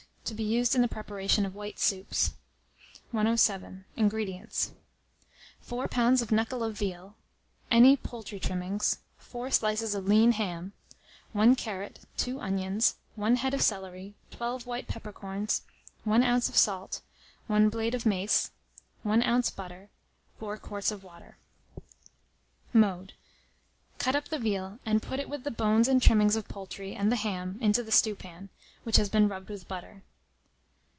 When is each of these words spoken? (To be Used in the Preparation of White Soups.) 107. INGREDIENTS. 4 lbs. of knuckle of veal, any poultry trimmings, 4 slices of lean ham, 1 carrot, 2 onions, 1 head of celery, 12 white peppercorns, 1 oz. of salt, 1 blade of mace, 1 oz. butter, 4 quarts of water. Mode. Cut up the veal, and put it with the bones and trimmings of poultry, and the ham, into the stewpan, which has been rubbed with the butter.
(To 0.25 0.35
be 0.35 0.43
Used 0.43 0.75
in 0.75 0.81
the 0.81 0.87
Preparation 0.87 1.45
of 1.45 1.55
White 1.55 1.77
Soups.) 1.77 2.35
107. 3.09 3.83
INGREDIENTS. 3.97 4.71
4 5.59 5.89
lbs. 5.89 6.21
of 6.21 6.31
knuckle 6.31 6.63
of 6.63 6.77
veal, 6.77 7.15
any 7.69 7.97
poultry 7.97 8.39
trimmings, 8.39 8.99
4 9.17 9.51
slices 9.51 9.93
of 9.93 10.05
lean 10.07 10.31
ham, 10.33 10.71
1 11.33 11.55
carrot, 11.57 11.99
2 12.15 12.39
onions, 12.39 12.95
1 13.15 13.37
head 13.37 13.53
of 13.53 13.61
celery, 13.61 14.13
12 14.29 14.65
white 14.65 14.87
peppercorns, 14.87 15.63
1 16.05 16.23
oz. 16.23 16.47
of 16.47 16.55
salt, 16.55 17.01
1 17.47 17.67
blade 17.67 17.93
of 17.95 18.05
mace, 18.05 18.51
1 19.03 19.21
oz. 19.23 19.49
butter, 19.49 19.89
4 20.39 20.55
quarts 20.57 20.91
of 20.91 21.03
water. 21.03 21.39
Mode. 22.71 23.11
Cut 23.97 24.15
up 24.15 24.29
the 24.29 24.39
veal, 24.39 24.79
and 24.85 25.01
put 25.03 25.19
it 25.19 25.27
with 25.27 25.43
the 25.43 25.51
bones 25.51 25.89
and 25.89 26.01
trimmings 26.01 26.37
of 26.37 26.47
poultry, 26.47 26.95
and 26.95 27.11
the 27.11 27.17
ham, 27.17 27.57
into 27.59 27.83
the 27.83 27.91
stewpan, 27.91 28.47
which 28.83 28.95
has 28.95 29.09
been 29.09 29.27
rubbed 29.27 29.49
with 29.49 29.61
the 29.61 29.65
butter. 29.65 30.03